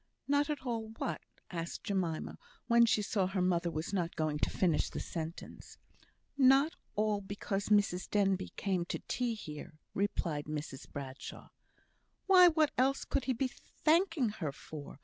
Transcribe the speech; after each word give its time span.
"Not 0.27 0.49
all 0.65 0.87
what?" 0.97 1.21
asked 1.51 1.83
Jemima, 1.83 2.39
when 2.65 2.87
she 2.87 3.03
saw 3.03 3.27
her 3.27 3.39
mother 3.43 3.69
was 3.69 3.93
not 3.93 4.15
going 4.15 4.39
to 4.39 4.49
finish 4.49 4.89
the 4.89 4.99
sentence. 4.99 5.77
"Not 6.35 6.73
all 6.95 7.21
because 7.21 7.69
Mrs 7.69 8.09
Denbigh 8.09 8.55
came 8.55 8.83
to 8.85 8.97
tea 9.07 9.35
here," 9.35 9.77
replied 9.93 10.45
Mrs 10.45 10.89
Bradshaw. 10.91 11.49
"Why, 12.25 12.47
what 12.47 12.71
else 12.79 13.05
could 13.05 13.25
he 13.25 13.33
be 13.33 13.51
thanking 13.85 14.29
her 14.29 14.51
for? 14.51 14.97